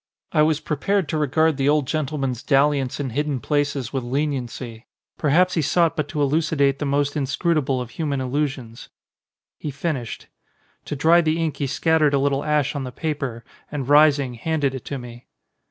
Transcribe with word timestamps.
I 0.31 0.41
was 0.41 0.59
prepared 0.59 1.07
to 1.09 1.17
regard 1.19 1.57
the 1.57 1.69
old 1.69 1.85
gentle 1.85 2.17
man's 2.17 2.41
dalliance 2.41 2.99
in 2.99 3.11
hidden 3.11 3.39
places 3.39 3.93
with 3.93 4.03
leniency. 4.03 4.87
Perhaps 5.19 5.53
he 5.53 5.61
sought 5.61 5.95
but 5.95 6.07
to 6.07 6.23
elucidate 6.23 6.79
the 6.79 6.87
most 6.87 7.15
in 7.15 7.25
scrutable 7.25 7.79
of 7.79 7.91
human 7.91 8.19
illusions. 8.19 8.89
He 9.59 9.69
finished. 9.69 10.25
To 10.85 10.95
dry 10.95 11.21
the 11.21 11.39
ink 11.39 11.57
he 11.57 11.67
scattered 11.67 12.15
a 12.15 12.19
little 12.19 12.43
ash 12.43 12.73
on 12.75 12.83
the 12.83 12.91
paper 12.91 13.45
and 13.71 13.87
rising 13.87 14.33
handed 14.33 14.73
it 14.73 14.85
to 14.85 14.97
me. 14.97 15.27